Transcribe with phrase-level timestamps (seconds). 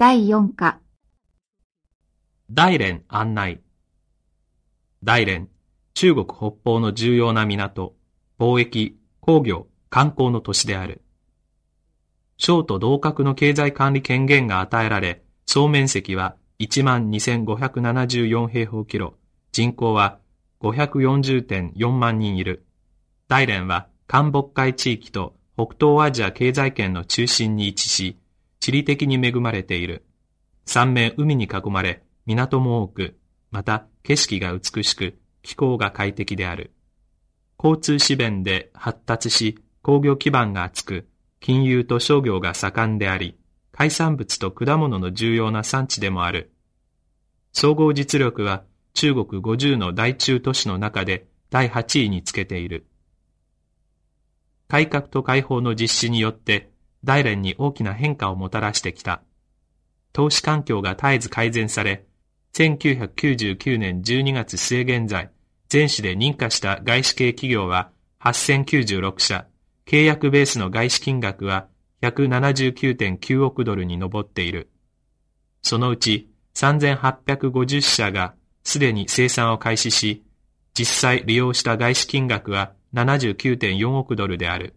[0.00, 0.80] 第4課、
[2.50, 3.60] 大連案内。
[5.04, 5.50] 大連、
[5.92, 7.94] 中国北方の重要な港、
[8.38, 11.02] 貿易、工業、観光の都市である。
[12.38, 19.18] 省と同格の経済管理権限が与えられ、総面積は12,574平方キロ、
[19.52, 20.18] 人口は
[20.62, 22.64] 540.4万人いる。
[23.28, 28.16] 大連は韓北海地域と北東アジア経済圏の中心に位置し、
[28.60, 30.04] 地理的に恵まれている。
[30.66, 33.18] 三面海に囲まれ、港も多く、
[33.50, 36.72] また景色が美しく、気候が快適である。
[37.58, 41.08] 交通資便で発達し、工業基盤が厚く、
[41.40, 43.38] 金融と商業が盛んであり、
[43.72, 46.52] 海産物と果物の重要な産地でもある。
[47.52, 52.86] 総合実力は中国50の大中都市の中で第8位につけている。
[54.68, 56.69] 改革と解放の実施によって
[57.04, 59.22] 大連に大きな変化をもたらしてきた。
[60.12, 62.04] 投資環境が絶えず改善され、
[62.54, 65.30] 1999年12月末現在、
[65.68, 67.90] 全市で認可した外資系企業は
[68.20, 69.46] 8096社、
[69.86, 71.68] 契約ベースの外資金額は
[72.02, 74.70] 179.9億ドルに上っている。
[75.62, 78.34] そのうち3850社が
[78.64, 80.24] すでに生産を開始し、
[80.74, 84.74] 実際利用した外資金額は79.4億ドルである。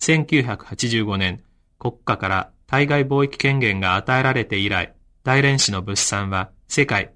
[0.00, 1.42] 1985年、
[1.78, 7.12] 国家から対外貿易権限が与えられて以来、大連市の物産は世界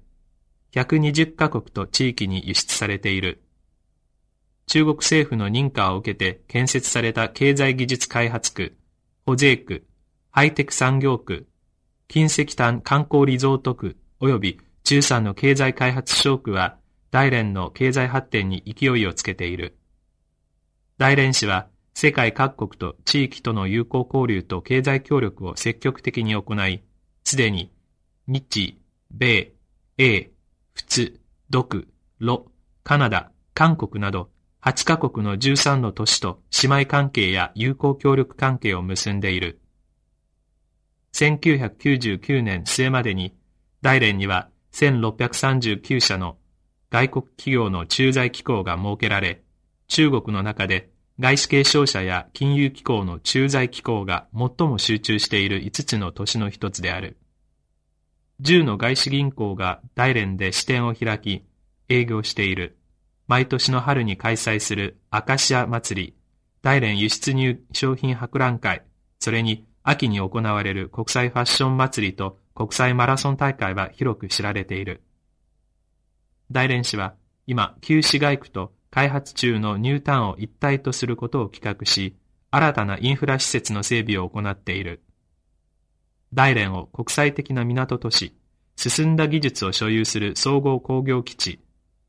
[0.73, 3.43] 120カ国と地域に輸出されている。
[4.67, 8.77] 中国政府の認可を受けて建設された経済技術開発区、
[9.25, 9.85] 保税区、
[10.29, 11.47] ハイテク産業区、
[12.07, 16.77] 近石炭観光リゾート区及び中産の経済開発省区は
[17.11, 19.77] 大連の経済発展に勢いをつけている。
[20.97, 26.83] 大連市は世界各国と地域との友好交流と経済協力を積極的に行い、
[27.23, 27.71] すでに
[28.27, 28.79] 日、
[29.11, 29.53] 米、
[29.97, 30.31] 英、
[30.73, 31.19] 仏、
[31.49, 31.87] 独、
[32.19, 32.47] ロ、
[32.83, 34.29] カナダ、韓国など
[34.61, 39.59] 8カ国の13の都市と姉妹関係や友好協力関係を結んでいる。
[41.13, 43.35] 1999年末までに
[43.81, 46.37] 大連には1639社の
[46.89, 49.43] 外国企業の駐在機構が設けられ、
[49.87, 50.89] 中国の中で
[51.21, 57.19] 外資系商社や金融機構の駐在機構が最も集中している5つの都市の一つである。
[58.41, 61.45] 10の外資銀行が大連で支店を開き、
[61.89, 62.75] 営業している。
[63.27, 66.15] 毎年の春に開催するアカシア祭り、
[66.63, 68.81] 大連輸出入商品博覧会、
[69.19, 75.03] それに秋に行われる国際ファッション祭りと国際マラソン大会は広く知られている。
[76.49, 77.13] 大連市は
[77.45, 82.15] 今、旧市街区と開発中のニュータウンを一体とすることを企画し、
[82.51, 85.01] 新たなインフラ施設の整備を行っている。
[86.33, 88.35] 大連を国際的な港都市、
[88.75, 91.59] 進んだ技術を所有する総合工業基地、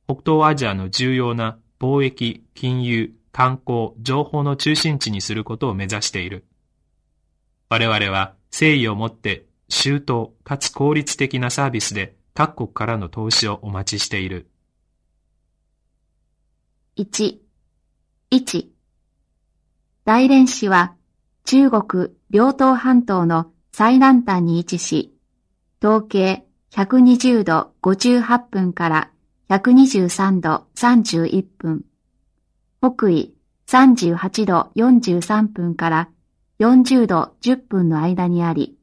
[0.09, 6.45] 北東アジアの重要な貿易、金融、観光、情報の中心地にすることを目指している。
[7.69, 14.52] 我々は誠意をもって周到かつ効率的なサービスで各国からの投資をお待ちしている。
[16.99, 17.39] 1、
[18.31, 18.67] 1
[20.05, 20.95] 大連市は
[21.47, 25.17] 中国両東半島の最南端に位置し、
[25.83, 29.11] 統計120度58分から
[29.49, 31.87] 123度31分、
[32.83, 33.35] 北緯
[33.67, 36.11] 38度43分から
[36.59, 38.77] 40度10分の間にあり、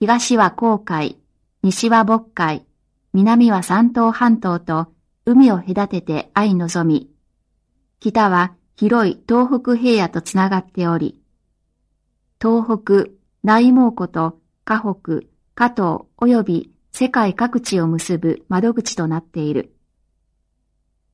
[0.00, 1.18] 東は黄海、
[1.62, 2.66] 西は渤海、
[3.14, 4.88] 南は山東半島と
[5.24, 7.10] 海を隔てて相望み、
[8.00, 11.20] 北は広い東北平野とつながっており、
[12.40, 13.10] 東北、
[13.42, 19.74] 内蒙古と河北、加東及び世界各地を結ぶ窓口となっている。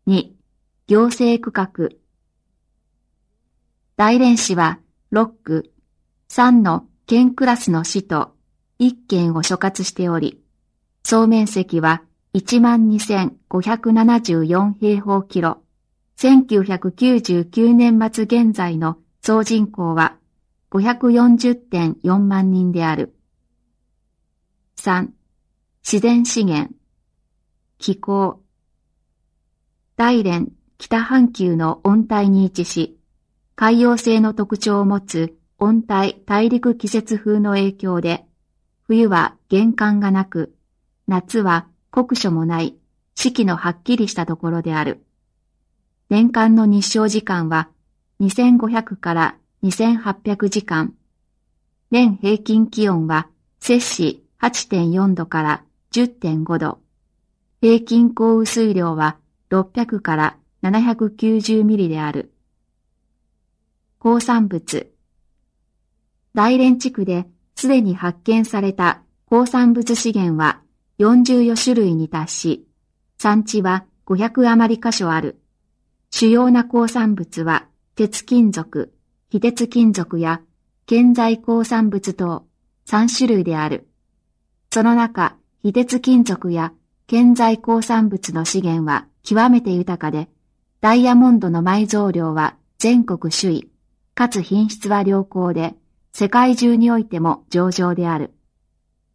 [0.07, 0.33] 2.
[0.87, 1.71] 行政区画
[3.97, 4.81] 大連市は
[5.13, 5.73] 6区、
[6.29, 8.35] 3の県クラスの市と
[8.81, 10.43] 1県を所轄しており、
[11.03, 12.03] 総面積は
[12.35, 15.64] 12,574平方キロ、
[16.25, 20.17] 1999年末現在の総人口は
[20.71, 23.15] 540.4万人である。
[24.79, 25.11] 3.
[25.83, 26.73] 自然資源
[27.77, 28.41] 気候
[29.97, 32.97] 大連北半球の温帯に位置し、
[33.55, 38.25] 海洋性の特徴を持つ温帯大陸季節風の影響で、
[38.85, 40.55] 冬は玄関がなく、
[41.07, 42.79] 夏は酷暑もない
[43.15, 45.04] 四季のはっきりしたところである。
[46.11, 47.71] 年間の日照時間は
[48.21, 50.95] 2500から2800時間。
[51.91, 53.29] 年平均気温は
[53.59, 56.79] 摂氏8.4度から10.5度。
[57.63, 59.17] 平均降雨水量は
[59.51, 62.33] 600から790ミリである。
[63.99, 64.93] 鉱産物。
[66.35, 70.61] 大連地区ですでに発見された鉱産物資源は
[70.99, 72.69] 40種類に達し、
[73.17, 75.41] 産地は500余り箇所ある。
[76.17, 77.67] 主要な鉱産物は
[77.97, 78.95] 鉄金属、
[79.31, 80.43] 非鉄金属や
[80.87, 82.47] 建材鉱産物等
[82.87, 83.89] 3種類である。
[84.73, 85.35] その中、
[85.65, 86.73] 非鉄金属や
[87.09, 90.29] 建材鉱産物の資源は極めて豊かで、
[90.81, 93.71] ダイヤモンドの埋蔵量は全国首位、
[94.15, 95.75] かつ品質は良好で、
[96.13, 98.33] 世界中においても上々である。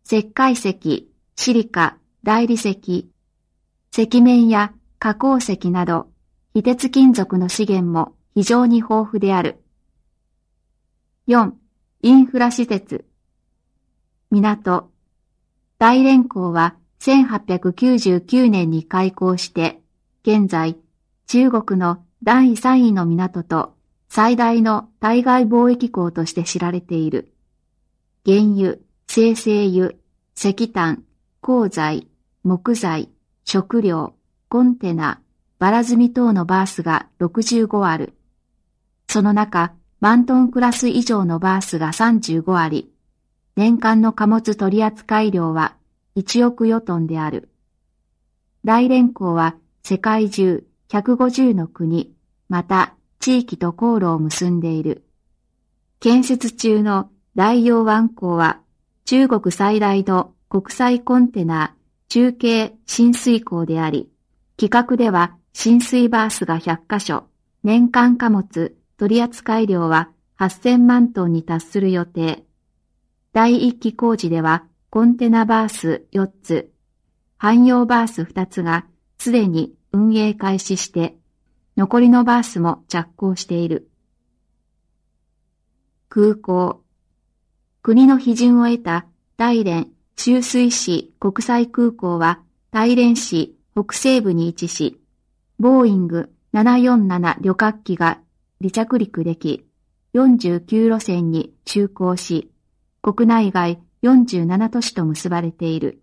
[0.05, 1.07] 石灰石、
[1.37, 3.09] シリカ、大理石、
[3.97, 6.08] 石面や加工石など、
[6.53, 9.63] 非鉄金属の資源も非常に豊富である。
[11.27, 11.51] 4.
[12.01, 13.05] インフラ施設。
[14.31, 14.89] 港。
[15.77, 19.81] 大連港は1899年に開港して、
[20.23, 20.77] 現在、
[21.27, 23.75] 中国の第3位の港と
[24.09, 27.31] 最大の対外貿易港として知られている。
[28.25, 29.93] 原油、生成油、
[30.35, 31.03] 石炭、
[31.41, 32.07] 鋼材、
[32.43, 33.09] 木材、
[33.45, 34.15] 食料、
[34.49, 35.21] コンテナ、
[35.59, 38.13] バラ積み等のバースが65ある。
[39.09, 42.93] その中、万トンクラス以上のバースが35あり、
[43.57, 45.75] 年間の貨物取扱量は
[46.15, 47.49] 1億余トンである。
[48.63, 52.13] 大連港は世界中150の国、
[52.47, 55.03] また地域と航路を結んでいる。
[55.99, 58.61] 建設中の大洋湾港は
[59.03, 61.75] 中国最大の国際コンテナ
[62.07, 64.09] 中継浸水港であり、
[64.55, 67.25] 企画では浸水バースが100カ所、
[67.63, 72.45] 年間貨物取扱量は8000万トンに達する予定。
[73.33, 76.71] 第一期工事ではコンテナバース4つ、
[77.37, 78.85] 汎用バース2つが
[79.17, 81.17] すでに運営開始して、
[81.77, 83.89] 残りのバースも着工している。
[86.09, 86.83] 空港。
[87.81, 89.05] 国の批准を得た
[89.37, 92.41] 大連周水市国際空港は
[92.71, 94.98] 大連市北西部に位置し、
[95.59, 98.21] ボーイング747旅客機が
[98.61, 99.65] 離着陸でき、
[100.13, 102.49] 49路線に就航し、
[103.01, 106.01] 国内外47都市と結ばれている。